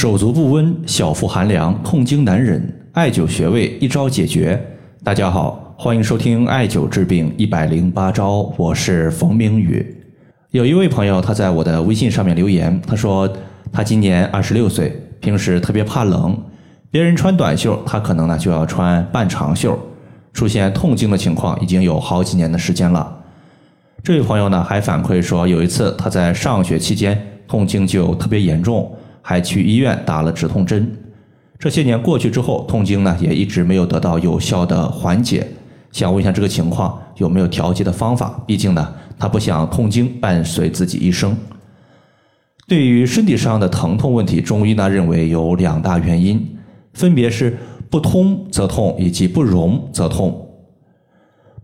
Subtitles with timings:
[0.00, 4.58] 手足不温，小腹寒凉，痛经难忍，艾灸穴位一招解决。
[5.04, 9.94] 大家好，欢迎收听艾灸治病一百零八招，我是冯明宇。
[10.52, 13.30] 有一位朋友他在我的微信上面留言，他说
[13.70, 16.34] 他今年二十六岁，平时特别怕冷，
[16.90, 19.78] 别人穿短袖，他可能呢就要穿半长袖，
[20.32, 23.18] 出现痛经的情况已经有好几年的时间了。
[24.02, 28.90] 这位朋友呢还反馈说，有一次他在上学期间痛经就特别严重。
[29.22, 30.90] 还去医院打了止痛针，
[31.58, 35.46] 这些年过去之后，痛经呢也一直没有得到有效的缓解。
[35.92, 38.42] 想问一下这个情况有没有调节的方法？
[38.46, 41.36] 毕竟呢，他不想痛经伴随自己一生。
[42.66, 46.56] 对于身体上的疼痛问题，中医呢认为有两大原因，
[46.94, 47.58] 分别是
[47.90, 50.46] 不通则痛以及不容则痛。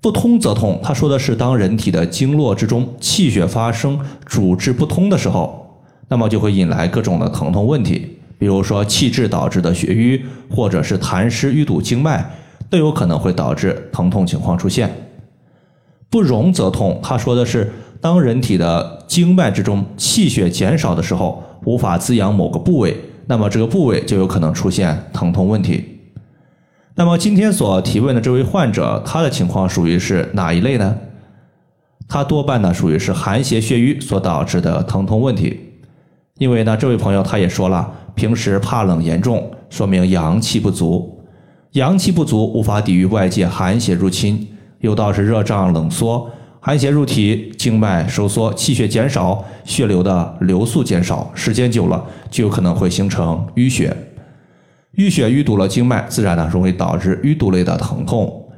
[0.00, 5.63] 不通则痛，他说的是当人体的经络之中气血发生阻滞不通的时候。
[6.08, 12.24] 那么就会引来各种的疼痛问题，比如说气滞导致的血瘀，或者是痰湿淤堵经脉，
[12.68, 14.90] 都有可能会导致疼痛情况出现。
[16.10, 25.82] 不容则痛，他说的是当人体的经脉之中气血减少的时候，无法滋养某个部位，那么这个部位就有可能出现疼痛问题。
[26.94, 30.96] 那么今天所提问的这位患者，他的情况属于是哪一类呢？
[32.06, 35.63] 他多半呢属于是寒邪血瘀所导致的疼痛问题。
[36.38, 41.22] 因为呢，这位朋友他也说了，平时怕冷严重，说明阳气不足，
[41.72, 44.48] 阳气不足无法抵御外界寒邪入侵，
[44.80, 53.96] 有道是热胀冷缩，寒邪入体，经脉收缩，气血减少，血流的流速减少，时间久了就有可能会形成淤血，
[54.96, 58.48] 淤血淤堵了经脉，自然呢容易导致淤堵类的疼痛。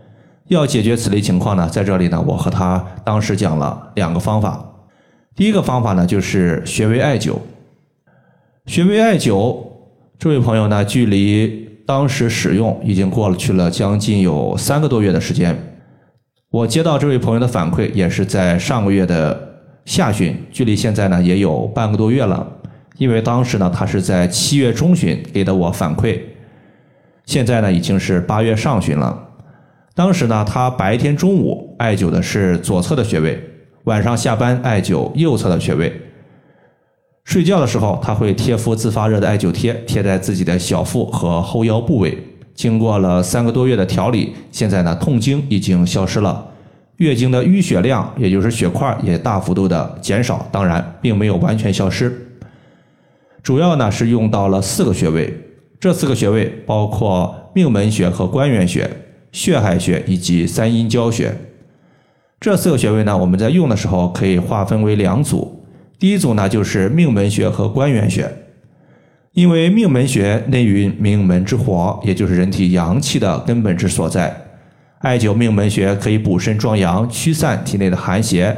[0.48, 4.64] 要解决此类情况呢，在这里呢，我和他当时讲了两个方法，
[5.34, 7.34] 第一个方法呢就是穴位艾灸。
[8.66, 9.56] 穴位艾灸，
[10.18, 15.56] 这位朋友呢，距离当时使用已经过了去了将近有三个多月的时间。
[16.50, 19.40] 我接到这位朋友的反馈，也是在上个月的
[19.84, 22.44] 下旬，距离现在呢也有半个多月了。
[22.98, 26.18] 因为当时呢，他是在七月中旬给的我反馈，
[27.24, 29.16] 现在呢已经是八月上旬了。
[29.94, 33.40] 当时呢，他白天中午艾灸的是左侧的穴位，
[33.84, 36.02] 晚上下班艾灸右侧的穴位。
[37.26, 42.16] 睡觉的时候，他会贴敷自发热的艾灸贴，贴在自己的小腹和后腰部位。
[42.54, 46.46] 经过了三个多月的调理，现在呢，痛经已经消失了，
[46.98, 50.46] 月经的淤血量，也就是血块也大幅度的减少。
[50.52, 52.28] 当然，并没有完全消失。
[53.42, 55.36] 主要呢是用到了四个穴位，
[55.80, 58.88] 这四个穴位包括命门穴和关元穴、
[59.32, 61.36] 血海穴以及三阴交穴。
[62.38, 65.64] 这四个穴位呢，我们在用的时候可以划分为两组。
[65.98, 68.30] 第一组呢，就是命门穴和关元穴，
[69.32, 74.44] 因为命门穴内蕴命门之火，也就是人体阳气的根本之所在。
[74.98, 78.56] 艾灸命门穴可以补肾壮阳，驱散体内的寒邪。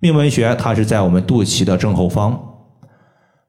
[0.00, 2.38] 命门穴它是在我们肚脐的正后方。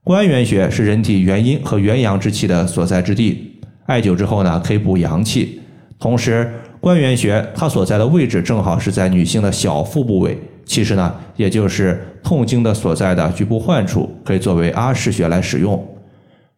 [0.03, 3.61] 关元穴是人体元阴和元阳之气的所在之地。
[3.85, 5.61] 艾灸之后呢，可以补阳气，
[5.99, 10.37] 同时关元穴它所在的位置正好是在女性的小腹部位。
[10.65, 15.87] 其实呢，也就是痛经的所在的局部患处，可以作为阿是穴来使用。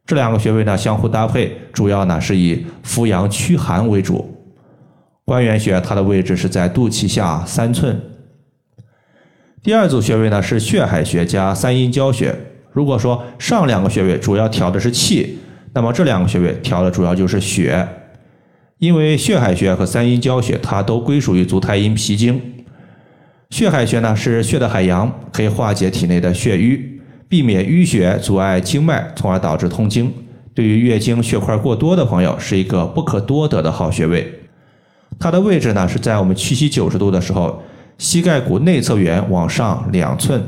[0.06, 4.32] 这两个穴位呢相互搭配，主要呢是以扶阳驱寒为主。
[5.26, 8.00] 关元穴它的位置是在肚脐下三寸。
[9.64, 12.36] 第二组穴位呢是血海穴加三阴交穴。
[12.72, 15.40] 如果说上两个穴位主要调的是气，
[15.74, 17.88] 那么这两个穴位调的主要就是血。
[18.78, 22.40] 因为血海穴和三阴交穴它都归属于足太阴脾经。
[23.50, 30.12] 血海穴呢是血的海洋，可以化解体内的血瘀，避免淤血阻碍经脉，从而导致痛经。
[30.54, 34.34] 对于月经血块过多的朋友，是一个不可多得的好穴位。
[35.20, 37.62] 它的位置呢是在我们屈膝九十度的时候，
[37.98, 40.42] 膝盖骨内侧缘往上两寸。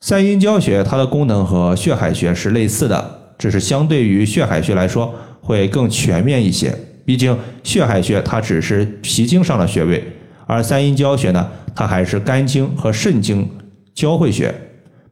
[0.00, 6.74] 三阴交穴它的功能和血海穴是类似的，只是相对于血海穴来说会更全面一些。
[7.04, 10.04] 毕竟血海穴它只是脾经上的穴位，
[10.48, 11.48] 而三阴交穴呢。
[11.76, 13.48] 它还是肝经和肾经
[13.94, 14.52] 交汇穴，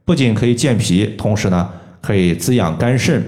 [0.04, 3.22] 不仅可以健脾，同时呢可以滋养肝肾，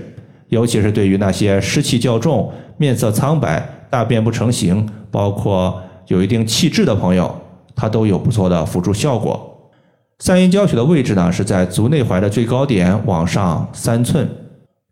[0.49, 7.32] 尤其是对于那些湿气较重、面色苍白、大便不成形，包括有一定气滞的朋友，
[7.76, 9.70] 它都有不错的辅助效果。
[10.19, 14.28] 三阴交穴的位置呢是在足内踝的最高点往上三寸。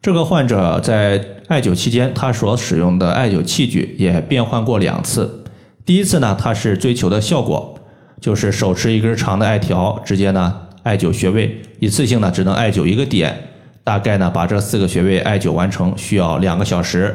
[0.00, 5.42] 这个患者在艾灸期间，他所使用的艾灸器具也变换过两次。
[5.86, 7.72] 第一次呢，他是追求的效果。
[8.18, 13.38] 就是手持一根长的艾条，直接呢艾灸穴位，一次性呢只能艾灸一个点。
[13.84, 17.14] 大概呢把这四个穴位艾灸完成需要两个小时。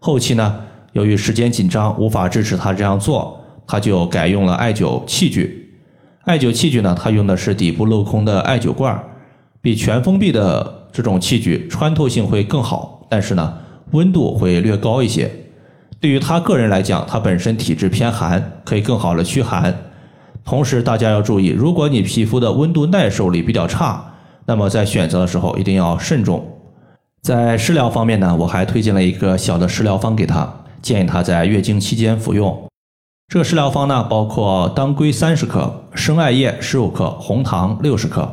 [0.00, 0.60] 后期呢，
[0.92, 5.74] 由于时间紧张，无法支持他这样做，他就改用了艾灸器具。
[6.24, 9.02] 艾灸器具呢，他用的是底部镂空的艾灸罐，
[9.62, 13.58] 比全封闭的这种器具穿透性会更好，但是呢，
[13.92, 15.30] 温度会略高一些。
[16.04, 19.74] 对于他个人来讲，他本身体质偏寒，可以更好的驱寒。
[20.44, 24.12] 同时，大家要注意，如果你皮肤的温度耐受力比较差，
[24.44, 26.46] 那么在选择的时候一定要慎重。
[27.22, 32.68] 在食疗方面呢，我还推荐了一个小的食疗方给他，建议他在月经期间服用。
[33.32, 38.30] 这个食疗方呢，包括当归三十克、生艾叶十五克、红糖六十克。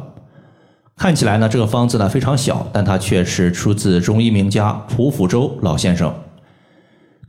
[0.97, 6.13] 看起来呢，这个方子呢非常小，但它却是出自中医名家蒲福周老先生。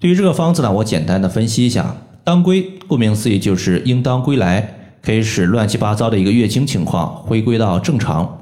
[0.02, 1.94] 对于这个方子呢，我简单的分析一下。
[2.25, 8.40] 当归，顾名思义就是应当归来，可以使乱七八糟的一个月经情况回归到正常，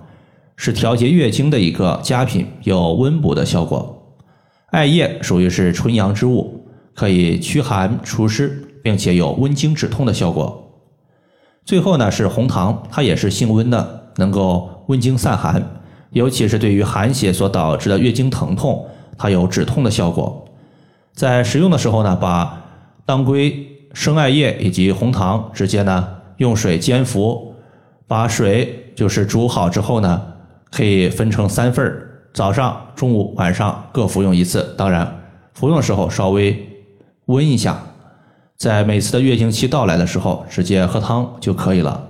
[0.57, 4.17] 是调节月经的一个佳品，有温补的效果。
[4.71, 6.65] 艾叶属于是纯阳之物，
[6.95, 10.81] 可以驱寒除湿，并且有温经止痛的效果。
[11.67, 15.63] 最后呢是红糖，它也是性温的，能够温经散寒，
[16.13, 18.87] 尤其是对于寒邪所导致的月经疼痛，
[19.19, 20.47] 它有止痛的效果。
[21.21, 22.63] 在使用的时候呢，把
[23.05, 23.67] 当归。
[23.93, 26.09] 生艾叶以及红糖直接呢
[26.39, 27.55] 用水煎服，
[28.07, 30.23] 把水就是煮好之后呢，
[30.71, 34.75] 可以分成三份儿，早上、中午、晚上各服用一次。
[34.79, 35.23] 当然，
[35.53, 36.57] 服用的时候稍微
[37.27, 37.79] 温一下，
[38.57, 42.09] 在每次的月经期到来的时候，直接喝汤就可以了。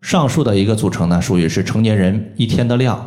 [0.00, 3.06] 上述的一个组成呢，属于是成年人一天的量。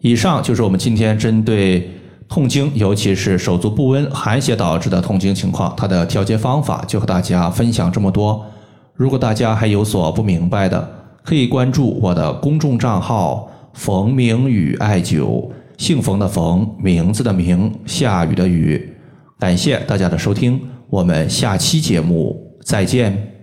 [0.00, 1.90] 以上就是我们今天针对。
[2.28, 8.44] 痛经，尤其是手足不温、寒邪导致的痛经情况，它的调节方法就和大家分享这么多。
[8.94, 10.88] 如果大家还有所不明白的，
[11.24, 15.48] 可以关注我的公众账号“冯明宇艾灸”，
[15.78, 18.94] 姓冯的冯，名字的名，下雨的雨。
[19.38, 20.60] 感谢大家的收听，
[20.90, 23.37] 我们下期节目再见。